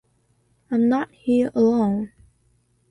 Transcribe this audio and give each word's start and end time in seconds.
I'm 0.71 0.89
not 0.89 1.11
here 1.11 1.51
alone. 1.53 2.11